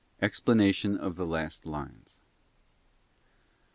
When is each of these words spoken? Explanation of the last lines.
Explanation 0.19 0.97
of 0.97 1.15
the 1.15 1.27
last 1.27 1.63
lines. 1.63 2.21